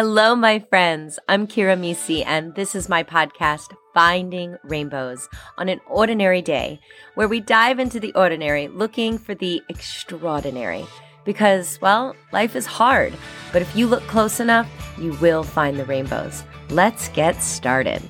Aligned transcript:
Hello, 0.00 0.36
my 0.36 0.60
friends. 0.60 1.18
I'm 1.28 1.48
Kira 1.48 1.76
Mesi, 1.76 2.24
and 2.24 2.54
this 2.54 2.76
is 2.76 2.88
my 2.88 3.02
podcast, 3.02 3.74
Finding 3.94 4.56
Rainbows, 4.62 5.28
on 5.56 5.68
an 5.68 5.80
ordinary 5.88 6.40
day, 6.40 6.78
where 7.16 7.26
we 7.26 7.40
dive 7.40 7.80
into 7.80 7.98
the 7.98 8.12
ordinary 8.12 8.68
looking 8.68 9.18
for 9.18 9.34
the 9.34 9.60
extraordinary. 9.68 10.86
Because, 11.24 11.80
well, 11.80 12.14
life 12.32 12.54
is 12.54 12.64
hard, 12.64 13.12
but 13.52 13.60
if 13.60 13.74
you 13.74 13.88
look 13.88 14.04
close 14.04 14.38
enough, 14.38 14.70
you 15.00 15.14
will 15.14 15.42
find 15.42 15.76
the 15.76 15.84
rainbows. 15.84 16.44
Let's 16.70 17.08
get 17.08 17.42
started. 17.42 18.00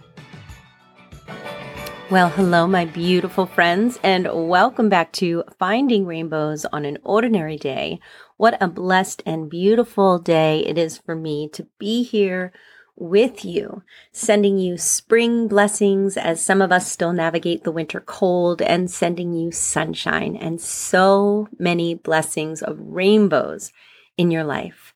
Well, 2.10 2.30
hello, 2.30 2.66
my 2.66 2.86
beautiful 2.86 3.44
friends, 3.44 4.00
and 4.02 4.26
welcome 4.32 4.88
back 4.88 5.12
to 5.14 5.44
Finding 5.58 6.06
Rainbows 6.06 6.64
on 6.64 6.86
an 6.86 6.96
Ordinary 7.04 7.58
Day, 7.58 8.00
what 8.38 8.56
a 8.62 8.66
blessed 8.66 9.22
and 9.26 9.50
beautiful 9.50 10.18
day 10.18 10.60
it 10.60 10.78
is 10.78 10.96
for 10.96 11.14
me 11.14 11.50
to 11.52 11.66
be 11.78 12.02
here 12.02 12.50
with 12.96 13.44
you, 13.44 13.82
sending 14.10 14.56
you 14.56 14.78
spring 14.78 15.48
blessings 15.48 16.16
as 16.16 16.42
some 16.42 16.62
of 16.62 16.72
us 16.72 16.90
still 16.90 17.12
navigate 17.12 17.64
the 17.64 17.72
winter 17.72 18.00
cold, 18.00 18.62
and 18.62 18.90
sending 18.90 19.34
you 19.34 19.52
sunshine 19.52 20.34
and 20.34 20.62
so 20.62 21.46
many 21.58 21.94
blessings 21.94 22.62
of 22.62 22.78
rainbows 22.80 23.70
in 24.16 24.30
your 24.30 24.44
life. 24.44 24.94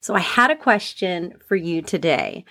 So, 0.00 0.14
I 0.14 0.20
had 0.20 0.50
a 0.50 0.56
question 0.56 1.34
for 1.46 1.56
you 1.56 1.82
today. 1.82 2.46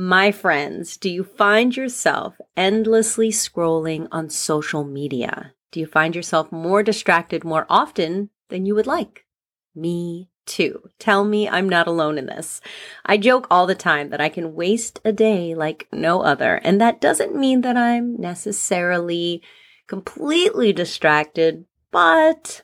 My 0.00 0.30
friends, 0.30 0.96
do 0.96 1.10
you 1.10 1.24
find 1.24 1.76
yourself 1.76 2.36
endlessly 2.56 3.30
scrolling 3.30 4.06
on 4.12 4.30
social 4.30 4.84
media? 4.84 5.54
Do 5.72 5.80
you 5.80 5.86
find 5.86 6.14
yourself 6.14 6.52
more 6.52 6.84
distracted 6.84 7.42
more 7.42 7.66
often 7.68 8.30
than 8.48 8.64
you 8.64 8.76
would 8.76 8.86
like? 8.86 9.26
Me 9.74 10.30
too. 10.46 10.88
Tell 11.00 11.24
me 11.24 11.48
I'm 11.48 11.68
not 11.68 11.88
alone 11.88 12.16
in 12.16 12.26
this. 12.26 12.60
I 13.04 13.16
joke 13.16 13.48
all 13.50 13.66
the 13.66 13.74
time 13.74 14.10
that 14.10 14.20
I 14.20 14.28
can 14.28 14.54
waste 14.54 15.00
a 15.04 15.10
day 15.10 15.56
like 15.56 15.88
no 15.92 16.22
other, 16.22 16.60
and 16.62 16.80
that 16.80 17.00
doesn't 17.00 17.34
mean 17.34 17.62
that 17.62 17.76
I'm 17.76 18.16
necessarily 18.20 19.42
completely 19.88 20.72
distracted, 20.72 21.64
but 21.90 22.62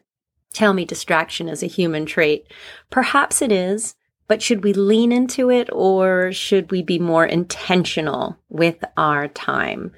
tell 0.53 0.73
me 0.73 0.85
distraction 0.85 1.49
is 1.49 1.65
a 1.65 1.67
human 1.67 2.07
trait. 2.07 2.47
Perhaps 2.91 3.43
it 3.43 3.51
is, 3.51 3.97
but 4.27 4.43
should 4.43 4.65
we 4.65 4.73
lean 4.73 5.13
into 5.13 5.51
it 5.51 5.69
or 5.73 6.33
should 6.33 6.71
we 6.71 6.83
be 6.83 6.99
more 6.99 7.27
intentional 7.27 8.39
with 8.49 8.85
our 8.97 9.29
time? 9.29 9.93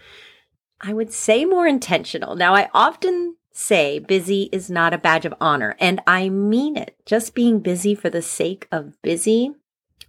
I 0.81 0.93
would 0.93 1.13
say 1.13 1.45
more 1.45 1.67
intentional. 1.67 2.37
Now, 2.37 2.55
I 2.55 2.69
often 2.75 3.37
say 3.53 3.99
busy 3.99 4.51
is 4.53 4.71
not 4.71 4.93
a 4.93 4.99
badge 4.99 5.25
of 5.25 5.35
honor. 5.41 5.77
And 5.81 6.01
I 6.07 6.29
mean 6.29 6.77
it. 6.77 6.97
Just 7.07 7.35
being 7.35 7.61
busy 7.61 7.95
for 7.95 8.11
the 8.11 8.23
sake 8.23 8.69
of 8.71 9.01
busy. 9.03 9.55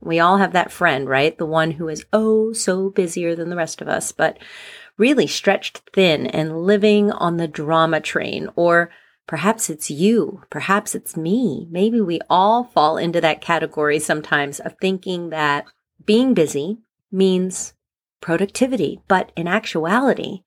We 0.02 0.20
all 0.20 0.38
have 0.38 0.54
that 0.54 0.72
friend, 0.72 1.08
right? 1.08 1.38
The 1.38 1.46
one 1.46 1.72
who 1.72 1.88
is 1.88 2.06
oh 2.12 2.54
so 2.54 2.90
busier 2.90 3.36
than 3.36 3.50
the 3.50 3.56
rest 3.56 3.82
of 3.82 3.88
us, 3.88 4.12
but 4.12 4.38
really 4.98 5.28
stretched 5.28 5.82
thin 5.94 6.28
and 6.28 6.64
living 6.64 7.12
on 7.12 7.38
the 7.38 7.48
drama 7.48 8.02
train. 8.02 8.50
Or 8.56 8.90
perhaps 9.28 9.70
it's 9.70 9.92
you. 9.92 10.42
Perhaps 10.50 10.96
it's 10.96 11.16
me. 11.16 11.68
Maybe 11.70 12.02
we 12.02 12.20
all 12.30 12.64
fall 12.64 12.98
into 12.98 13.22
that 13.22 13.42
category 13.42 14.00
sometimes 14.00 14.60
of 14.60 14.76
thinking 14.80 15.30
that 15.30 15.66
being 16.06 16.34
busy 16.34 16.80
means 17.12 17.74
productivity. 18.22 19.02
But 19.08 19.32
in 19.36 19.48
actuality, 19.48 20.44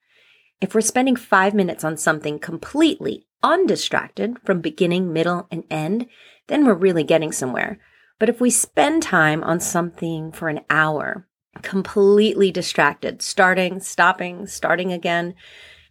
if 0.60 0.74
we're 0.74 0.80
spending 0.80 1.16
five 1.16 1.54
minutes 1.54 1.84
on 1.84 1.96
something 1.96 2.38
completely 2.38 3.26
undistracted 3.42 4.38
from 4.44 4.60
beginning, 4.60 5.12
middle, 5.12 5.46
and 5.50 5.64
end, 5.70 6.06
then 6.48 6.66
we're 6.66 6.74
really 6.74 7.04
getting 7.04 7.32
somewhere. 7.32 7.78
But 8.18 8.28
if 8.28 8.40
we 8.40 8.50
spend 8.50 9.02
time 9.02 9.42
on 9.42 9.60
something 9.60 10.32
for 10.32 10.48
an 10.48 10.60
hour, 10.68 11.26
completely 11.62 12.50
distracted, 12.50 13.22
starting, 13.22 13.80
stopping, 13.80 14.46
starting 14.46 14.92
again, 14.92 15.34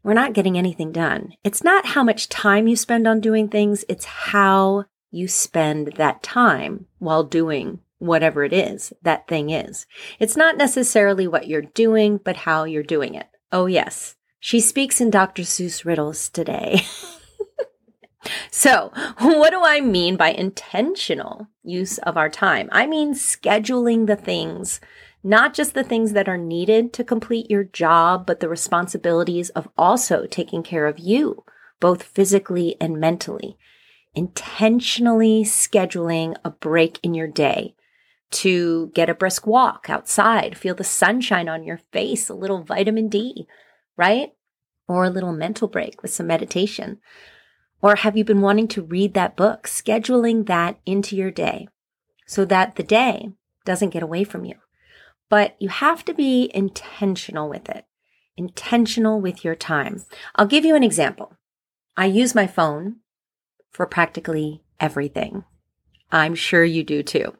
we're 0.04 0.14
not 0.14 0.34
getting 0.34 0.58
anything 0.58 0.92
done. 0.92 1.34
It's 1.44 1.64
not 1.64 1.88
how 1.88 2.04
much 2.04 2.30
time 2.30 2.68
you 2.68 2.76
spend 2.76 3.08
on 3.08 3.20
doing 3.20 3.50
things, 3.50 3.86
it's 3.90 4.06
how 4.06 4.86
you 5.12 5.28
spend 5.28 5.94
that 5.98 6.24
time 6.24 6.86
while 7.00 7.24
doing 7.24 7.80
whatever 7.98 8.44
it 8.44 8.54
is 8.54 8.94
that 9.02 9.28
thing 9.28 9.50
is. 9.50 9.86
It's 10.20 10.38
not 10.38 10.58
necessarily 10.58 11.28
what 11.28 11.48
you're 11.48 11.62
doing, 11.62 12.20
but 12.24 12.38
how 12.38 12.64
you're 12.64 12.84
doing 12.84 13.16
it. 13.16 13.28
Oh, 13.52 13.66
yes. 13.66 14.16
She 14.40 14.62
speaks 14.62 15.02
in 15.02 15.10
Dr. 15.10 15.44
Seuss 15.44 15.84
riddles 15.84 16.30
today. 16.30 16.82
so, 18.52 18.92
what 19.20 19.50
do 19.50 19.62
I 19.64 19.82
mean 19.82 20.16
by 20.16 20.30
intentional 20.30 21.48
use 21.64 21.98
of 22.00 22.16
our 22.16 22.30
time? 22.30 22.70
I 22.72 22.88
mean 22.88 23.14
scheduling 23.14 24.08
the 24.08 24.16
things, 24.16 24.80
not 25.24 25.54
just 25.54 25.74
the 25.74 25.84
things 25.84 26.14
that 26.14 26.30
are 26.30 26.38
needed 26.38 26.94
to 26.94 27.04
complete 27.04 27.50
your 27.50 27.64
job, 27.64 28.26
but 28.26 28.40
the 28.40 28.50
responsibilities 28.50 29.50
of 29.50 29.68
also 29.78 30.26
taking 30.26 30.64
care 30.64 30.88
of 30.88 31.00
you, 31.00 31.44
both 31.80 32.04
physically 32.04 32.76
and 32.80 33.00
mentally. 33.00 33.58
Intentionally 34.16 35.44
scheduling 35.44 36.36
a 36.44 36.50
break 36.50 37.00
in 37.04 37.14
your 37.14 37.28
day 37.28 37.76
to 38.32 38.92
get 38.94 39.10
a 39.10 39.14
brisk 39.14 39.46
walk 39.46 39.88
outside, 39.90 40.58
feel 40.58 40.76
the 40.76 40.84
sunshine 40.84 41.50
on 41.50 41.64
your 41.64 41.80
face, 41.92 42.30
a 42.30 42.34
little 42.34 42.64
vitamin 42.64 43.10
D 43.10 43.48
right? 44.00 44.32
Or 44.88 45.04
a 45.04 45.10
little 45.10 45.34
mental 45.34 45.68
break 45.68 46.02
with 46.02 46.12
some 46.12 46.26
meditation. 46.26 47.00
Or 47.82 47.98
have 47.98 48.18
you 48.18 48.24
been 48.24 48.42
wanting 48.42 48.70
to 48.70 48.82
read 48.82 49.14
that 49.14 49.36
book, 49.36 49.68
scheduling 49.68 50.48
that 50.48 50.80
into 50.86 51.16
your 51.16 51.32
day 51.32 51.68
so 52.26 52.46
that 52.46 52.78
the 52.78 52.84
day 52.84 53.30
doesn't 53.66 53.92
get 53.92 54.02
away 54.02 54.24
from 54.24 54.46
you? 54.46 54.56
But 55.30 55.56
you 55.60 55.70
have 55.70 56.04
to 56.06 56.14
be 56.14 56.52
intentional 56.54 57.50
with 57.50 57.70
it, 57.70 57.86
intentional 58.36 59.22
with 59.22 59.44
your 59.44 59.56
time. 59.56 60.04
I'll 60.36 60.48
give 60.48 60.66
you 60.66 60.76
an 60.76 60.84
example. 60.84 61.38
I 61.96 62.06
use 62.06 62.34
my 62.34 62.48
phone 62.48 62.98
for 63.72 63.86
practically 63.86 64.64
everything. 64.80 65.44
I'm 66.12 66.36
sure 66.36 66.64
you 66.64 66.84
do 66.84 67.04
too. 67.04 67.36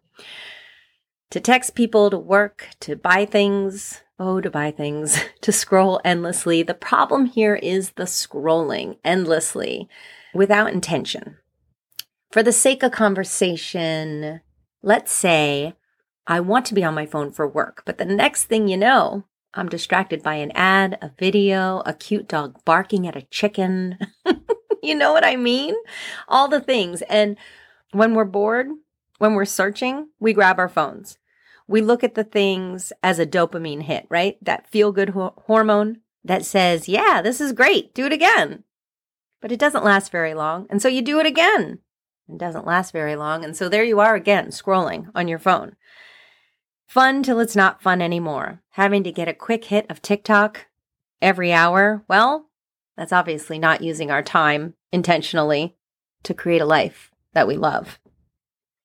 To 1.32 1.40
text 1.40 1.76
people, 1.76 2.10
to 2.10 2.18
work, 2.18 2.70
to 2.82 2.96
buy 2.96 3.26
things, 3.26 4.02
Oh, 4.20 4.42
to 4.42 4.50
buy 4.50 4.72
things, 4.72 5.24
to 5.42 5.52
scroll 5.52 6.02
endlessly. 6.04 6.62
The 6.62 6.74
problem 6.74 7.26
here 7.26 7.56
is 7.56 7.92
the 7.92 8.04
scrolling 8.04 8.98
endlessly 9.04 9.88
without 10.34 10.74
intention. 10.74 11.38
For 12.32 12.44
the 12.44 12.52
sake 12.52 12.84
of 12.84 12.92
conversation, 12.92 14.42
let's 14.84 15.12
say 15.12 15.74
I 16.30 16.40
want 16.40 16.66
to 16.68 16.74
be 16.74 16.84
on 16.84 16.96
my 16.96 17.06
phone 17.06 17.32
for 17.32 17.46
work, 17.46 17.84
but 17.86 17.98
the 17.98 18.06
next 18.06 18.46
thing 18.46 18.70
you 18.70 18.78
know, 18.78 19.26
I'm 19.54 19.68
distracted 19.68 20.24
by 20.24 20.36
an 20.36 20.52
ad, 20.52 20.98
a 21.02 21.12
video, 21.20 21.82
a 21.86 21.94
cute 21.94 22.30
dog 22.30 22.64
barking 22.64 23.06
at 23.06 23.18
a 23.18 23.24
chicken. 23.24 23.98
you 24.84 24.96
know 24.96 25.12
what 25.12 25.26
I 25.26 25.36
mean? 25.36 25.76
All 26.30 26.48
the 26.48 26.62
things. 26.62 27.02
And 27.04 27.36
when 27.92 28.14
we're 28.14 28.24
bored, 28.24 28.68
when 29.18 29.34
we're 29.34 29.44
searching, 29.44 30.10
we 30.20 30.32
grab 30.32 30.60
our 30.60 30.70
phones 30.70 31.18
we 31.70 31.82
look 31.82 32.04
at 32.04 32.16
the 32.16 32.24
things 32.24 32.92
as 33.04 33.20
a 33.20 33.28
dopamine 33.28 33.84
hit, 33.84 34.08
right? 34.10 34.44
That 34.44 34.68
feel 34.72 34.92
good 34.92 35.12
ho- 35.12 35.36
hormone 35.46 36.02
that 36.24 36.44
says, 36.44 36.90
yeah, 36.90 37.22
this 37.22 37.40
is 37.40 37.54
great. 37.54 37.94
Do 37.94 38.08
it 38.08 38.12
again. 38.12 38.64
But 39.40 39.52
it 39.52 39.60
doesn't 39.60 39.86
last 39.86 40.12
very 40.12 40.34
long. 40.34 40.66
And 40.72 40.82
so 40.82 40.88
you 40.88 41.04
do 41.04 41.20
it 41.20 41.28
again. 41.28 41.78
It 42.28 42.40
doesn't 42.40 42.66
last 42.66 42.92
very 42.92 43.16
long. 43.16 43.46
And 43.46 43.56
so 43.56 43.70
there 43.70 43.84
you 43.84 44.00
are 44.00 44.16
again, 44.16 44.48
scrolling 44.48 45.12
on 45.14 45.28
your 45.28 45.38
phone. 45.38 45.76
Fun 46.90 47.22
till 47.22 47.40
it's 47.40 47.56
not 47.56 47.84
fun 47.84 48.02
anymore. 48.02 48.64
Having 48.72 49.04
to 49.04 49.12
get 49.12 49.28
a 49.28 49.34
quick 49.36 49.66
hit 49.66 49.86
of 49.92 50.02
TikTok 50.02 50.66
every 51.22 51.54
hour. 51.54 52.04
Well, 52.08 52.50
that's 52.98 53.14
obviously 53.14 53.60
not 53.60 53.84
using 53.84 54.10
our 54.10 54.24
time 54.24 54.74
intentionally 54.92 55.76
to 56.24 56.34
create 56.34 56.62
a 56.62 56.66
life 56.66 57.12
that 57.34 57.48
we 57.48 57.58
love. 57.58 58.00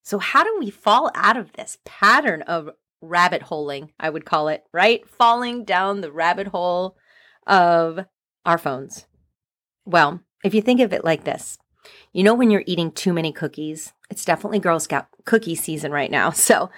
So, 0.02 0.18
how 0.18 0.44
do 0.44 0.54
we 0.58 0.68
fall 0.68 1.10
out 1.14 1.38
of 1.38 1.54
this 1.54 1.78
pattern 1.86 2.42
of 2.42 2.68
rabbit 3.00 3.40
holing, 3.40 3.90
I 3.98 4.10
would 4.10 4.26
call 4.26 4.48
it, 4.48 4.64
right? 4.70 5.08
Falling 5.08 5.64
down 5.64 6.02
the 6.02 6.12
rabbit 6.12 6.48
hole 6.48 6.98
of 7.46 8.00
our 8.44 8.58
phones. 8.58 9.06
Well, 9.86 10.20
if 10.44 10.52
you 10.52 10.60
think 10.60 10.80
of 10.80 10.92
it 10.92 11.06
like 11.06 11.24
this, 11.24 11.56
you 12.12 12.22
know, 12.22 12.34
when 12.34 12.50
you're 12.50 12.64
eating 12.66 12.92
too 12.92 13.14
many 13.14 13.32
cookies, 13.32 13.94
it's 14.10 14.26
definitely 14.26 14.58
Girl 14.58 14.78
Scout 14.78 15.06
cookie 15.24 15.54
season 15.54 15.90
right 15.90 16.10
now. 16.10 16.30
So, 16.44 16.68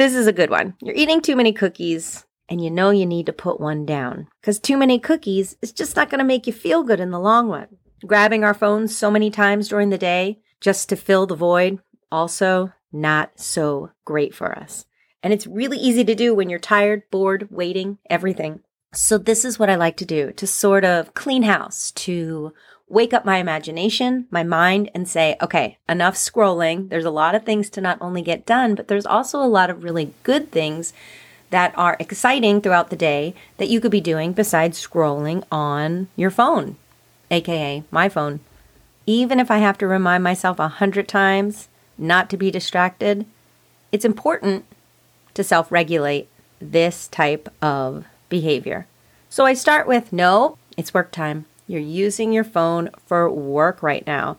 this 0.00 0.14
is 0.14 0.26
a 0.26 0.32
good 0.32 0.50
one. 0.50 0.74
You're 0.80 0.94
eating 0.94 1.20
too 1.20 1.36
many 1.36 1.52
cookies 1.52 2.24
and 2.48 2.62
you 2.62 2.70
know 2.70 2.90
you 2.90 3.06
need 3.06 3.26
to 3.26 3.32
put 3.32 3.60
one 3.60 3.84
down 3.86 4.28
because 4.40 4.58
too 4.58 4.76
many 4.76 4.98
cookies 4.98 5.56
is 5.62 5.72
just 5.72 5.96
not 5.96 6.10
going 6.10 6.18
to 6.18 6.24
make 6.24 6.46
you 6.46 6.52
feel 6.52 6.82
good 6.82 7.00
in 7.00 7.10
the 7.10 7.20
long 7.20 7.48
run. 7.48 7.68
Grabbing 8.06 8.42
our 8.44 8.54
phones 8.54 8.96
so 8.96 9.10
many 9.10 9.30
times 9.30 9.68
during 9.68 9.90
the 9.90 9.98
day 9.98 10.40
just 10.60 10.88
to 10.88 10.96
fill 10.96 11.26
the 11.26 11.36
void 11.36 11.78
also 12.10 12.72
not 12.92 13.38
so 13.38 13.90
great 14.04 14.34
for 14.34 14.56
us. 14.58 14.84
And 15.22 15.32
it's 15.32 15.46
really 15.46 15.78
easy 15.78 16.04
to 16.04 16.14
do 16.14 16.34
when 16.34 16.48
you're 16.48 16.58
tired, 16.58 17.02
bored, 17.10 17.48
waiting, 17.50 17.98
everything. 18.08 18.60
So, 18.92 19.18
this 19.18 19.44
is 19.44 19.56
what 19.56 19.70
I 19.70 19.76
like 19.76 19.96
to 19.98 20.04
do 20.04 20.32
to 20.32 20.46
sort 20.48 20.84
of 20.84 21.14
clean 21.14 21.44
house, 21.44 21.92
to 21.92 22.52
wake 22.88 23.14
up 23.14 23.24
my 23.24 23.36
imagination, 23.36 24.26
my 24.32 24.42
mind, 24.42 24.90
and 24.92 25.08
say, 25.08 25.36
okay, 25.40 25.78
enough 25.88 26.16
scrolling. 26.16 26.88
There's 26.88 27.04
a 27.04 27.10
lot 27.10 27.36
of 27.36 27.44
things 27.44 27.70
to 27.70 27.80
not 27.80 27.98
only 28.00 28.20
get 28.20 28.44
done, 28.44 28.74
but 28.74 28.88
there's 28.88 29.06
also 29.06 29.40
a 29.40 29.46
lot 29.46 29.70
of 29.70 29.84
really 29.84 30.12
good 30.24 30.50
things 30.50 30.92
that 31.50 31.72
are 31.78 31.96
exciting 32.00 32.60
throughout 32.60 32.90
the 32.90 32.96
day 32.96 33.32
that 33.58 33.68
you 33.68 33.80
could 33.80 33.92
be 33.92 34.00
doing 34.00 34.32
besides 34.32 34.84
scrolling 34.84 35.44
on 35.52 36.08
your 36.16 36.30
phone, 36.30 36.76
aka 37.30 37.84
my 37.92 38.08
phone. 38.08 38.40
Even 39.06 39.38
if 39.38 39.52
I 39.52 39.58
have 39.58 39.78
to 39.78 39.86
remind 39.86 40.24
myself 40.24 40.58
a 40.58 40.66
hundred 40.66 41.06
times 41.06 41.68
not 41.96 42.28
to 42.30 42.36
be 42.36 42.50
distracted, 42.50 43.24
it's 43.92 44.04
important 44.04 44.64
to 45.34 45.44
self 45.44 45.70
regulate 45.70 46.28
this 46.60 47.06
type 47.06 47.48
of 47.62 48.04
behavior. 48.30 48.86
So 49.28 49.44
I 49.44 49.52
start 49.52 49.86
with 49.86 50.10
no, 50.10 50.56
it's 50.78 50.94
work 50.94 51.12
time. 51.12 51.44
You're 51.66 51.80
using 51.80 52.32
your 52.32 52.44
phone 52.44 52.88
for 53.04 53.30
work 53.30 53.82
right 53.82 54.06
now. 54.06 54.38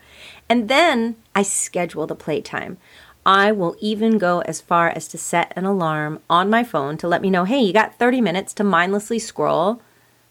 And 0.49 0.67
then 0.67 1.15
I 1.35 1.43
schedule 1.43 2.07
the 2.07 2.15
playtime. 2.15 2.77
I 3.25 3.51
will 3.51 3.75
even 3.79 4.17
go 4.17 4.39
as 4.41 4.59
far 4.59 4.89
as 4.89 5.07
to 5.09 5.17
set 5.19 5.53
an 5.55 5.65
alarm 5.65 6.19
on 6.27 6.49
my 6.49 6.63
phone 6.63 6.97
to 6.97 7.07
let 7.07 7.21
me 7.21 7.29
know 7.29 7.45
hey, 7.45 7.61
you 7.61 7.71
got 7.71 7.99
30 7.99 8.19
minutes 8.19 8.53
to 8.55 8.63
mindlessly 8.63 9.19
scroll, 9.19 9.79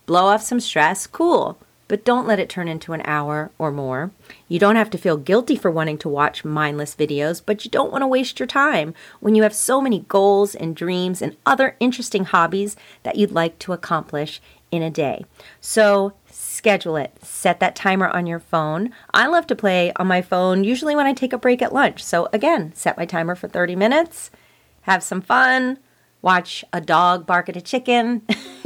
blow 0.06 0.26
off 0.26 0.42
some 0.42 0.58
stress. 0.58 1.06
Cool 1.06 1.56
but 1.90 2.04
don't 2.04 2.28
let 2.28 2.38
it 2.38 2.48
turn 2.48 2.68
into 2.68 2.92
an 2.92 3.02
hour 3.04 3.50
or 3.58 3.72
more. 3.72 4.12
You 4.46 4.60
don't 4.60 4.76
have 4.76 4.90
to 4.90 4.98
feel 4.98 5.16
guilty 5.16 5.56
for 5.56 5.72
wanting 5.72 5.98
to 5.98 6.08
watch 6.08 6.44
mindless 6.44 6.94
videos, 6.94 7.42
but 7.44 7.64
you 7.64 7.70
don't 7.70 7.90
want 7.90 8.02
to 8.02 8.06
waste 8.06 8.38
your 8.38 8.46
time 8.46 8.94
when 9.18 9.34
you 9.34 9.42
have 9.42 9.52
so 9.52 9.80
many 9.80 10.04
goals 10.06 10.54
and 10.54 10.76
dreams 10.76 11.20
and 11.20 11.36
other 11.44 11.74
interesting 11.80 12.26
hobbies 12.26 12.76
that 13.02 13.16
you'd 13.16 13.32
like 13.32 13.58
to 13.58 13.72
accomplish 13.72 14.40
in 14.70 14.84
a 14.84 14.90
day. 14.90 15.24
So 15.60 16.12
schedule 16.30 16.94
it. 16.94 17.12
Set 17.24 17.58
that 17.58 17.74
timer 17.74 18.06
on 18.06 18.24
your 18.24 18.38
phone. 18.38 18.90
I 19.12 19.26
love 19.26 19.48
to 19.48 19.56
play 19.56 19.92
on 19.96 20.06
my 20.06 20.22
phone 20.22 20.62
usually 20.62 20.94
when 20.94 21.06
I 21.06 21.12
take 21.12 21.32
a 21.32 21.38
break 21.38 21.60
at 21.60 21.74
lunch. 21.74 22.04
So 22.04 22.28
again, 22.32 22.72
set 22.72 22.96
my 22.96 23.04
timer 23.04 23.34
for 23.34 23.48
30 23.48 23.74
minutes, 23.74 24.30
have 24.82 25.02
some 25.02 25.22
fun, 25.22 25.80
watch 26.22 26.64
a 26.72 26.80
dog 26.80 27.26
bark 27.26 27.48
at 27.48 27.56
a 27.56 27.60
chicken. 27.60 28.22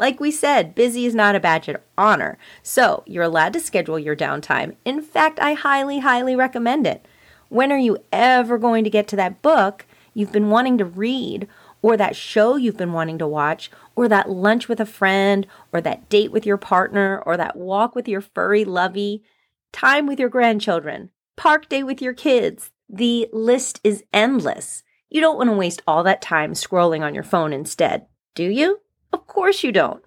Like 0.00 0.18
we 0.18 0.30
said, 0.30 0.74
busy 0.74 1.04
is 1.04 1.14
not 1.14 1.34
a 1.34 1.40
badge 1.40 1.68
of 1.68 1.76
honor. 1.98 2.38
So 2.62 3.02
you're 3.06 3.22
allowed 3.22 3.52
to 3.52 3.60
schedule 3.60 3.98
your 3.98 4.16
downtime. 4.16 4.76
In 4.82 5.02
fact, 5.02 5.38
I 5.38 5.52
highly, 5.52 5.98
highly 5.98 6.34
recommend 6.34 6.86
it. 6.86 7.04
When 7.50 7.70
are 7.70 7.76
you 7.76 7.98
ever 8.10 8.56
going 8.56 8.82
to 8.84 8.88
get 8.88 9.06
to 9.08 9.16
that 9.16 9.42
book 9.42 9.84
you've 10.14 10.32
been 10.32 10.48
wanting 10.48 10.78
to 10.78 10.86
read, 10.86 11.46
or 11.82 11.98
that 11.98 12.16
show 12.16 12.56
you've 12.56 12.78
been 12.78 12.94
wanting 12.94 13.18
to 13.18 13.26
watch, 13.26 13.70
or 13.94 14.08
that 14.08 14.30
lunch 14.30 14.68
with 14.68 14.80
a 14.80 14.86
friend, 14.86 15.46
or 15.70 15.82
that 15.82 16.08
date 16.08 16.32
with 16.32 16.46
your 16.46 16.56
partner, 16.56 17.22
or 17.26 17.36
that 17.36 17.56
walk 17.56 17.94
with 17.94 18.08
your 18.08 18.22
furry 18.22 18.64
lovey, 18.64 19.22
time 19.70 20.06
with 20.06 20.18
your 20.18 20.30
grandchildren, 20.30 21.10
park 21.36 21.68
day 21.68 21.82
with 21.82 22.00
your 22.00 22.14
kids? 22.14 22.70
The 22.88 23.28
list 23.34 23.82
is 23.84 24.02
endless. 24.14 24.82
You 25.10 25.20
don't 25.20 25.36
want 25.36 25.50
to 25.50 25.56
waste 25.56 25.82
all 25.86 26.02
that 26.04 26.22
time 26.22 26.54
scrolling 26.54 27.02
on 27.02 27.14
your 27.14 27.22
phone 27.22 27.52
instead, 27.52 28.06
do 28.34 28.44
you? 28.44 28.80
Of 29.12 29.26
course 29.26 29.62
you 29.64 29.72
don't. 29.72 30.02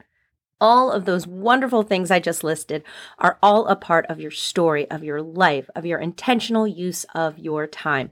All 0.61 0.91
of 0.91 1.03
those 1.03 1.27
wonderful 1.27 1.83
things 1.83 2.09
I 2.09 2.19
just 2.19 2.43
listed 2.43 2.83
are 3.19 3.37
all 3.43 3.67
a 3.67 3.75
part 3.75 4.05
of 4.05 4.21
your 4.21 4.31
story, 4.31 4.89
of 4.89 5.03
your 5.03 5.21
life, 5.21 5.69
of 5.75 5.85
your 5.85 5.99
intentional 5.99 6.65
use 6.65 7.05
of 7.13 7.37
your 7.37 7.67
time. 7.67 8.11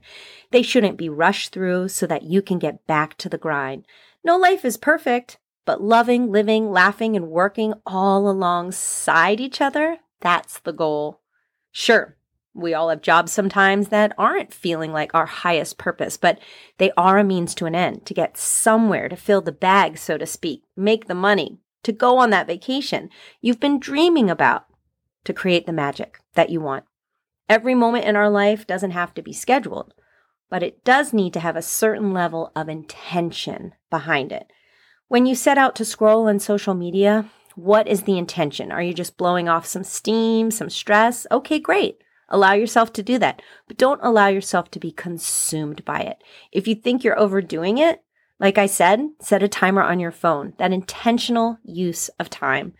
They 0.50 0.60
shouldn't 0.60 0.98
be 0.98 1.08
rushed 1.08 1.52
through 1.52 1.88
so 1.88 2.06
that 2.06 2.24
you 2.24 2.42
can 2.42 2.58
get 2.58 2.86
back 2.86 3.16
to 3.18 3.30
the 3.30 3.38
grind. 3.38 3.86
No 4.22 4.36
life 4.36 4.66
is 4.66 4.76
perfect, 4.76 5.38
but 5.64 5.80
loving, 5.80 6.30
living, 6.30 6.70
laughing, 6.70 7.16
and 7.16 7.28
working 7.28 7.72
all 7.86 8.28
alongside 8.28 9.40
each 9.40 9.62
other, 9.62 9.98
that's 10.20 10.58
the 10.58 10.72
goal. 10.72 11.20
Sure, 11.70 12.16
we 12.54 12.74
all 12.74 12.90
have 12.90 13.02
jobs 13.02 13.32
sometimes 13.32 13.88
that 13.88 14.12
aren't 14.18 14.52
feeling 14.52 14.92
like 14.92 15.14
our 15.14 15.26
highest 15.26 15.78
purpose, 15.78 16.16
but 16.16 16.38
they 16.78 16.90
are 16.96 17.18
a 17.18 17.24
means 17.24 17.54
to 17.54 17.66
an 17.66 17.74
end 17.74 18.04
to 18.06 18.14
get 18.14 18.36
somewhere, 18.36 19.08
to 19.08 19.16
fill 19.16 19.40
the 19.40 19.52
bag, 19.52 19.96
so 19.96 20.18
to 20.18 20.26
speak, 20.26 20.62
make 20.76 21.06
the 21.06 21.14
money, 21.14 21.58
to 21.82 21.92
go 21.92 22.18
on 22.18 22.30
that 22.30 22.46
vacation 22.46 23.08
you've 23.40 23.60
been 23.60 23.78
dreaming 23.78 24.28
about, 24.28 24.66
to 25.24 25.32
create 25.32 25.66
the 25.66 25.72
magic 25.72 26.18
that 26.34 26.50
you 26.50 26.60
want. 26.60 26.84
Every 27.48 27.74
moment 27.74 28.04
in 28.04 28.16
our 28.16 28.30
life 28.30 28.66
doesn't 28.66 28.90
have 28.92 29.14
to 29.14 29.22
be 29.22 29.32
scheduled, 29.32 29.94
but 30.50 30.62
it 30.62 30.84
does 30.84 31.12
need 31.12 31.32
to 31.34 31.40
have 31.40 31.56
a 31.56 31.62
certain 31.62 32.12
level 32.12 32.52
of 32.54 32.68
intention 32.68 33.72
behind 33.90 34.32
it. 34.32 34.46
When 35.08 35.26
you 35.26 35.34
set 35.34 35.58
out 35.58 35.74
to 35.76 35.84
scroll 35.84 36.28
on 36.28 36.38
social 36.38 36.74
media, 36.74 37.30
what 37.54 37.86
is 37.86 38.02
the 38.02 38.16
intention? 38.18 38.72
Are 38.72 38.82
you 38.82 38.94
just 38.94 39.16
blowing 39.16 39.48
off 39.48 39.66
some 39.66 39.84
steam, 39.84 40.50
some 40.50 40.70
stress? 40.70 41.26
Okay, 41.30 41.58
great. 41.58 41.98
Allow 42.28 42.52
yourself 42.54 42.92
to 42.94 43.02
do 43.02 43.18
that, 43.18 43.42
but 43.68 43.76
don't 43.76 44.00
allow 44.02 44.28
yourself 44.28 44.70
to 44.72 44.80
be 44.80 44.90
consumed 44.90 45.84
by 45.84 46.00
it. 46.00 46.22
If 46.50 46.66
you 46.66 46.74
think 46.74 47.04
you're 47.04 47.18
overdoing 47.18 47.78
it, 47.78 48.02
like 48.40 48.58
I 48.58 48.66
said, 48.66 49.00
set 49.20 49.42
a 49.42 49.48
timer 49.48 49.82
on 49.82 50.00
your 50.00 50.10
phone, 50.10 50.54
that 50.58 50.72
intentional 50.72 51.58
use 51.62 52.08
of 52.18 52.28
time. 52.30 52.74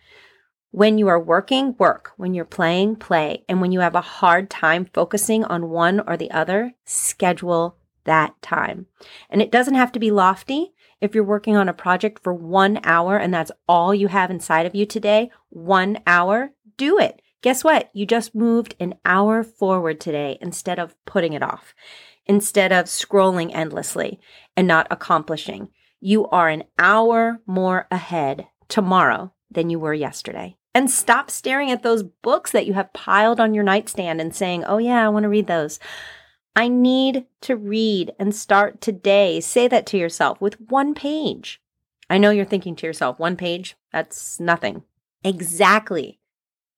When 0.71 0.97
you 0.97 1.07
are 1.07 1.19
working, 1.19 1.75
work. 1.77 2.13
When 2.17 2.33
you're 2.33 2.45
playing, 2.45 2.95
play. 2.95 3.45
And 3.47 3.61
when 3.61 3.71
you 3.71 3.81
have 3.81 3.93
a 3.95 4.01
hard 4.01 4.49
time 4.49 4.89
focusing 4.91 5.45
on 5.45 5.69
one 5.69 5.99
or 5.99 6.17
the 6.17 6.31
other, 6.31 6.73
schedule 6.83 7.77
that 8.05 8.33
time. 8.41 8.87
And 9.29 9.41
it 9.41 9.51
doesn't 9.51 9.75
have 9.75 9.91
to 9.91 9.99
be 9.99 10.09
lofty. 10.09 10.73
If 10.99 11.13
you're 11.13 11.23
working 11.23 11.55
on 11.55 11.69
a 11.69 11.73
project 11.73 12.23
for 12.23 12.33
one 12.33 12.79
hour 12.83 13.17
and 13.17 13.33
that's 13.33 13.51
all 13.67 13.93
you 13.93 14.07
have 14.07 14.31
inside 14.31 14.65
of 14.65 14.73
you 14.73 14.85
today, 14.85 15.29
one 15.49 15.99
hour, 16.07 16.53
do 16.75 16.97
it. 16.97 17.21
Guess 17.43 17.65
what? 17.65 17.89
You 17.93 18.05
just 18.05 18.33
moved 18.33 18.73
an 18.79 18.95
hour 19.03 19.43
forward 19.43 19.99
today 19.99 20.37
instead 20.39 20.79
of 20.79 20.95
putting 21.05 21.33
it 21.33 21.43
off, 21.43 21.75
instead 22.25 22.71
of 22.71 22.85
scrolling 22.85 23.53
endlessly 23.53 24.21
and 24.55 24.65
not 24.65 24.87
accomplishing. 24.89 25.67
You 25.99 26.25
are 26.29 26.47
an 26.47 26.63
hour 26.79 27.41
more 27.45 27.85
ahead 27.91 28.47
tomorrow 28.69 29.33
than 29.51 29.69
you 29.69 29.77
were 29.77 29.93
yesterday. 29.93 30.55
And 30.73 30.89
stop 30.89 31.29
staring 31.29 31.69
at 31.69 31.83
those 31.83 32.01
books 32.01 32.51
that 32.51 32.65
you 32.65 32.73
have 32.75 32.93
piled 32.93 33.41
on 33.41 33.53
your 33.53 33.65
nightstand 33.65 34.21
and 34.21 34.33
saying, 34.33 34.63
oh, 34.63 34.77
yeah, 34.77 35.05
I 35.05 35.09
want 35.09 35.23
to 35.23 35.29
read 35.29 35.47
those. 35.47 35.79
I 36.55 36.69
need 36.69 37.25
to 37.41 37.57
read 37.57 38.13
and 38.17 38.33
start 38.33 38.79
today. 38.79 39.41
Say 39.41 39.67
that 39.67 39.85
to 39.87 39.97
yourself 39.97 40.39
with 40.39 40.61
one 40.61 40.93
page. 40.93 41.61
I 42.09 42.19
know 42.19 42.31
you're 42.31 42.45
thinking 42.45 42.77
to 42.77 42.87
yourself, 42.87 43.19
one 43.19 43.35
page, 43.35 43.75
that's 43.91 44.39
nothing. 44.39 44.83
Exactly. 45.25 46.19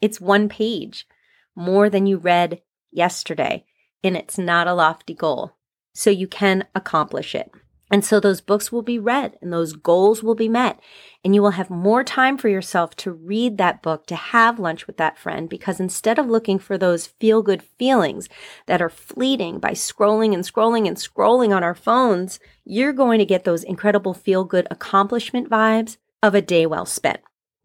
It's 0.01 0.21
one 0.21 0.49
page, 0.49 1.07
more 1.55 1.89
than 1.89 2.05
you 2.05 2.17
read 2.17 2.61
yesterday, 2.91 3.65
and 4.03 4.15
it's 4.15 4.37
not 4.37 4.67
a 4.67 4.73
lofty 4.73 5.13
goal. 5.13 5.53
So 5.93 6.09
you 6.09 6.27
can 6.27 6.65
accomplish 6.75 7.33
it. 7.35 7.51
And 7.91 8.03
so 8.03 8.19
those 8.19 8.41
books 8.41 8.71
will 8.71 8.81
be 8.81 8.97
read 8.97 9.37
and 9.41 9.53
those 9.53 9.73
goals 9.73 10.23
will 10.23 10.33
be 10.33 10.49
met. 10.49 10.79
And 11.23 11.35
you 11.35 11.41
will 11.41 11.51
have 11.51 11.69
more 11.69 12.03
time 12.03 12.35
for 12.37 12.49
yourself 12.49 12.95
to 12.97 13.11
read 13.11 13.57
that 13.57 13.83
book, 13.83 14.07
to 14.07 14.15
have 14.15 14.59
lunch 14.59 14.87
with 14.87 14.97
that 14.97 15.19
friend, 15.19 15.47
because 15.47 15.79
instead 15.79 16.17
of 16.17 16.25
looking 16.25 16.57
for 16.57 16.77
those 16.77 17.05
feel 17.05 17.43
good 17.43 17.61
feelings 17.61 18.27
that 18.65 18.81
are 18.81 18.89
fleeting 18.89 19.59
by 19.59 19.71
scrolling 19.71 20.33
and 20.33 20.43
scrolling 20.43 20.87
and 20.87 20.97
scrolling 20.97 21.55
on 21.55 21.63
our 21.63 21.75
phones, 21.75 22.39
you're 22.63 22.93
going 22.93 23.19
to 23.19 23.25
get 23.25 23.43
those 23.43 23.63
incredible 23.63 24.15
feel 24.15 24.43
good 24.43 24.67
accomplishment 24.71 25.47
vibes 25.47 25.97
of 26.23 26.33
a 26.33 26.41
day 26.41 26.65
well 26.65 26.87
spent, 26.87 27.19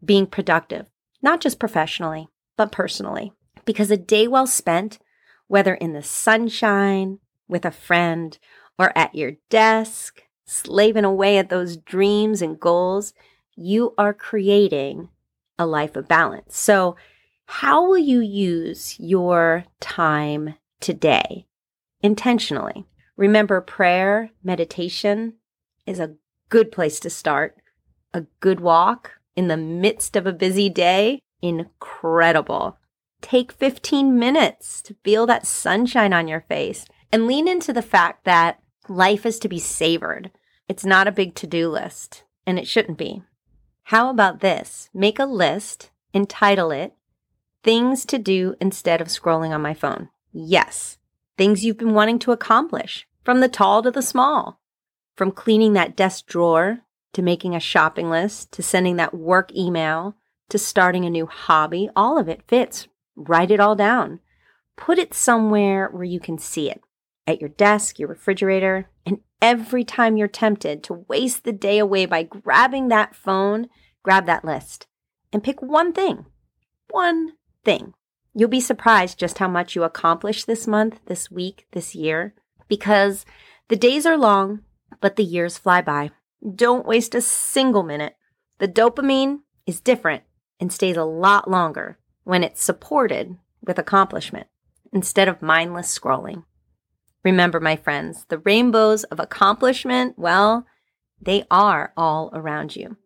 being 0.05 0.27
productive, 0.27 0.90
not 1.21 1.41
just 1.41 1.59
professionally, 1.59 2.27
but 2.57 2.71
personally. 2.71 3.33
Because 3.65 3.91
a 3.91 3.97
day 3.97 4.27
well 4.27 4.47
spent, 4.47 4.99
whether 5.47 5.75
in 5.75 5.93
the 5.93 6.03
sunshine, 6.03 7.19
with 7.47 7.65
a 7.65 7.71
friend, 7.71 8.37
or 8.79 8.97
at 8.97 9.13
your 9.13 9.33
desk, 9.49 10.23
slaving 10.45 11.05
away 11.05 11.37
at 11.37 11.49
those 11.49 11.77
dreams 11.77 12.41
and 12.41 12.59
goals, 12.59 13.13
you 13.55 13.93
are 13.97 14.13
creating 14.13 15.09
a 15.59 15.65
life 15.65 15.95
of 15.95 16.07
balance. 16.07 16.57
So, 16.57 16.95
how 17.45 17.85
will 17.85 17.97
you 17.97 18.21
use 18.21 18.97
your 18.97 19.65
time 19.81 20.55
today 20.79 21.45
intentionally? 22.01 22.85
Remember, 23.17 23.59
prayer, 23.59 24.31
meditation 24.41 25.33
is 25.85 25.99
a 25.99 26.15
good 26.49 26.71
place 26.71 26.99
to 27.01 27.09
start. 27.09 27.57
A 28.13 28.21
good 28.39 28.61
walk 28.61 29.20
in 29.35 29.47
the 29.47 29.57
midst 29.57 30.15
of 30.15 30.27
a 30.27 30.33
busy 30.33 30.69
day, 30.69 31.21
incredible. 31.41 32.77
Take 33.21 33.51
15 33.51 34.17
minutes 34.17 34.81
to 34.83 34.95
feel 35.03 35.25
that 35.27 35.45
sunshine 35.45 36.13
on 36.13 36.27
your 36.27 36.41
face 36.41 36.85
and 37.11 37.27
lean 37.27 37.47
into 37.47 37.73
the 37.73 37.81
fact 37.81 38.25
that 38.25 38.61
life 38.87 39.25
is 39.25 39.39
to 39.39 39.49
be 39.49 39.59
savored. 39.59 40.31
It's 40.67 40.85
not 40.85 41.07
a 41.07 41.11
big 41.11 41.35
to 41.35 41.47
do 41.47 41.69
list, 41.69 42.23
and 42.45 42.57
it 42.57 42.67
shouldn't 42.67 42.97
be. 42.97 43.23
How 43.83 44.09
about 44.09 44.39
this? 44.39 44.89
Make 44.93 45.19
a 45.19 45.25
list, 45.25 45.91
entitle 46.13 46.71
it 46.71 46.93
Things 47.63 48.05
to 48.05 48.17
Do 48.17 48.55
Instead 48.59 49.01
of 49.01 49.07
Scrolling 49.07 49.53
on 49.53 49.61
My 49.61 49.75
Phone. 49.75 50.09
Yes, 50.31 50.97
things 51.37 51.63
you've 51.63 51.77
been 51.77 51.93
wanting 51.93 52.17
to 52.19 52.31
accomplish, 52.31 53.07
from 53.23 53.39
the 53.39 53.47
tall 53.47 53.83
to 53.83 53.91
the 53.91 54.01
small, 54.01 54.59
from 55.15 55.31
cleaning 55.31 55.73
that 55.73 55.95
desk 55.95 56.25
drawer 56.25 56.79
to 57.13 57.21
making 57.21 57.55
a 57.55 57.59
shopping 57.59 58.09
list 58.09 58.51
to 58.53 58.63
sending 58.63 58.95
that 58.97 59.13
work 59.13 59.53
email 59.55 60.15
to 60.49 60.57
starting 60.57 61.05
a 61.05 61.09
new 61.09 61.25
hobby, 61.25 61.89
all 61.95 62.17
of 62.17 62.27
it 62.27 62.43
fits. 62.47 62.87
Write 63.15 63.51
it 63.51 63.59
all 63.59 63.75
down. 63.75 64.19
Put 64.75 64.99
it 64.99 65.13
somewhere 65.13 65.89
where 65.89 66.03
you 66.03 66.19
can 66.19 66.37
see 66.37 66.69
it 66.69 66.81
at 67.25 67.39
your 67.39 67.49
desk, 67.49 67.99
your 67.99 68.09
refrigerator, 68.09 68.89
and 69.05 69.19
every 69.41 69.83
time 69.83 70.17
you're 70.17 70.27
tempted 70.27 70.83
to 70.83 71.05
waste 71.07 71.43
the 71.43 71.53
day 71.53 71.79
away 71.79 72.05
by 72.05 72.23
grabbing 72.23 72.89
that 72.89 73.15
phone, 73.15 73.69
grab 74.03 74.25
that 74.25 74.43
list 74.43 74.87
and 75.31 75.43
pick 75.43 75.61
one 75.61 75.93
thing. 75.93 76.25
One 76.89 77.33
thing. 77.63 77.93
You'll 78.33 78.49
be 78.49 78.61
surprised 78.61 79.19
just 79.19 79.37
how 79.37 79.47
much 79.47 79.75
you 79.75 79.83
accomplish 79.83 80.43
this 80.43 80.67
month, 80.67 80.99
this 81.05 81.31
week, 81.31 81.67
this 81.71 81.95
year, 81.95 82.33
because 82.67 83.25
the 83.69 83.75
days 83.75 84.05
are 84.05 84.17
long, 84.17 84.61
but 84.99 85.15
the 85.15 85.23
years 85.23 85.57
fly 85.57 85.81
by. 85.81 86.11
Don't 86.55 86.85
waste 86.85 87.15
a 87.15 87.21
single 87.21 87.83
minute. 87.83 88.15
The 88.59 88.67
dopamine 88.67 89.39
is 89.65 89.79
different 89.79 90.23
and 90.59 90.71
stays 90.71 90.97
a 90.97 91.03
lot 91.03 91.49
longer 91.49 91.99
when 92.23 92.43
it's 92.43 92.63
supported 92.63 93.37
with 93.61 93.77
accomplishment 93.77 94.47
instead 94.93 95.27
of 95.27 95.41
mindless 95.41 95.97
scrolling. 95.97 96.43
Remember, 97.23 97.59
my 97.59 97.75
friends, 97.75 98.25
the 98.29 98.39
rainbows 98.39 99.03
of 99.05 99.19
accomplishment, 99.19 100.17
well, 100.17 100.65
they 101.21 101.43
are 101.51 101.93
all 101.95 102.31
around 102.33 102.75
you. 102.75 102.97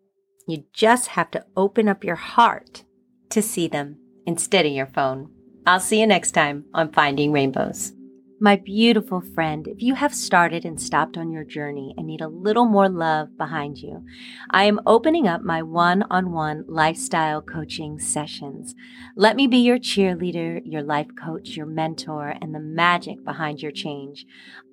You 0.48 0.64
just 0.74 1.08
have 1.10 1.32
to 1.32 1.46
open 1.58 1.90
up 1.90 2.04
your 2.04 2.16
heart 2.16 2.84
to 3.30 3.42
see 3.42 3.68
them 3.68 3.98
instead 4.26 4.66
of 4.66 4.72
your 4.72 4.86
phone. 4.86 5.32
I'll 5.66 5.80
see 5.80 6.00
you 6.00 6.08
next 6.08 6.32
time 6.32 6.66
on 6.74 6.92
Finding 6.92 7.32
Rainbows. 7.32 7.95
My 8.38 8.58
beautiful 8.58 9.22
friend, 9.22 9.66
if 9.66 9.82
you 9.82 9.96
have 9.96 10.14
started 10.14 10.66
and 10.66 10.80
stopped 10.80 11.18
on 11.18 11.32
your 11.32 11.46
journey 11.46 11.94
and 11.96 12.06
need 12.06 12.20
a 12.20 12.28
little 12.28 12.66
more 12.66 12.90
love 12.90 13.38
behind 13.38 13.78
you, 13.78 14.04
I 14.50 14.66
am 14.66 14.82
opening 14.86 15.26
up 15.26 15.42
my 15.42 15.62
one 15.62 16.04
on 16.10 16.34
one 16.34 16.66
lifestyle 16.68 17.42
coaching 17.42 17.98
sessions. 17.98 18.76
Let 19.16 19.38
me 19.38 19.48
be 19.48 19.60
your 19.60 19.80
cheerleader, 19.80 20.62
your 20.66 20.84
life 20.84 21.08
coach, 21.18 21.56
your 21.56 21.66
mentor, 21.66 22.36
and 22.42 22.54
the 22.54 22.60
magic 22.60 23.24
behind 23.24 23.62
your 23.62 23.72
change. 23.72 24.26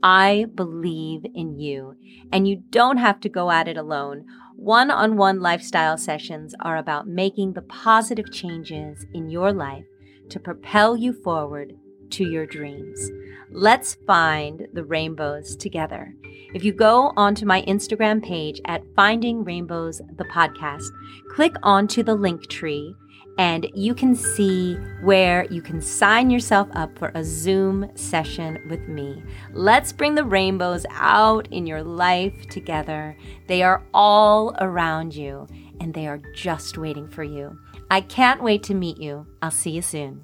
I 0.02 0.47
believe 0.52 1.25
in 1.33 1.61
you, 1.61 1.95
and 2.33 2.49
you 2.49 2.64
don't 2.71 2.97
have 2.97 3.21
to 3.21 3.28
go 3.28 3.52
at 3.52 3.69
it 3.69 3.76
alone. 3.76 4.25
One 4.57 4.90
on 4.90 5.16
one 5.16 5.40
lifestyle 5.40 5.97
sessions 5.97 6.52
are 6.59 6.78
about 6.78 7.07
making 7.07 7.52
the 7.52 7.62
positive 7.62 8.33
changes 8.33 9.07
in 9.14 9.31
your 9.31 9.52
life 9.52 9.85
to 10.31 10.40
propel 10.40 10.97
you 10.97 11.12
forward 11.12 11.75
to 12.12 12.25
your 12.25 12.47
dreams. 12.47 13.11
Let's 13.50 13.95
find 14.07 14.66
the 14.73 14.85
rainbows 14.85 15.57
together. 15.57 16.14
If 16.54 16.64
you 16.64 16.73
go 16.73 17.12
onto 17.16 17.47
my 17.47 17.62
Instagram 17.62 18.23
page 18.23 18.61
at 18.66 18.83
Finding 18.95 19.45
Rainbows 19.45 20.00
the 20.16 20.25
podcast, 20.25 20.85
click 21.31 21.54
onto 21.62 22.02
the 22.02 22.14
link 22.14 22.49
tree 22.49 22.95
and 23.38 23.66
you 23.75 23.95
can 23.95 24.14
see 24.14 24.75
where 25.02 25.47
you 25.47 25.62
can 25.62 25.81
sign 25.81 26.28
yourself 26.28 26.69
up 26.75 26.99
for 26.99 27.11
a 27.14 27.25
Zoom 27.25 27.90
session 27.95 28.59
with 28.69 28.87
me. 28.88 29.23
Let's 29.52 29.92
bring 29.92 30.14
the 30.14 30.25
rainbows 30.25 30.85
out 30.90 31.49
in 31.50 31.66
your 31.66 31.83
life 31.83 32.47
together. 32.49 33.16
They 33.47 33.62
are 33.62 33.83
all 33.95 34.54
around 34.61 35.14
you 35.14 35.47
and 35.81 35.95
they 35.95 36.07
are 36.07 36.21
just 36.35 36.76
waiting 36.76 37.09
for 37.09 37.25
you. 37.25 37.59
I 37.90 38.02
can't 38.02 38.42
wait 38.42 38.62
to 38.64 38.75
meet 38.75 38.99
you. 38.99 39.26
I'll 39.40 39.50
see 39.50 39.71
you 39.71 39.83
soon. 39.83 40.23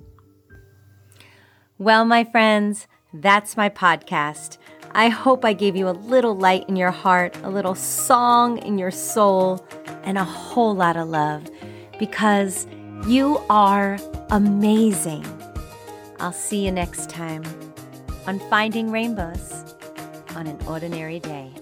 Well, 1.81 2.05
my 2.05 2.25
friends, 2.25 2.89
that's 3.15 3.57
my 3.57 3.69
podcast. 3.69 4.59
I 4.91 5.11
hope 5.11 5.45
I 5.45 5.53
gave 5.53 5.77
you 5.77 5.89
a 5.89 5.91
little 5.91 6.37
light 6.37 6.69
in 6.69 6.75
your 6.75 6.91
heart, 6.91 7.37
a 7.45 7.51
little 7.51 7.77
song 7.77 8.59
in 8.59 8.79
your 8.79 8.91
soul, 8.91 9.65
and 10.03 10.19
a 10.19 10.25
whole 10.25 10.75
lot 10.75 10.97
of 10.97 11.09
love 11.09 11.49
because 12.01 12.67
you 13.07 13.41
are 13.49 13.97
amazing. 14.31 15.25
I'll 16.19 16.33
see 16.33 16.65
you 16.65 16.73
next 16.73 17.11
time 17.11 17.45
on 18.27 18.41
Finding 18.51 18.91
Rainbows 18.91 19.77
on 20.35 20.49
an 20.49 20.59
Ordinary 20.67 21.21
Day. 21.21 21.53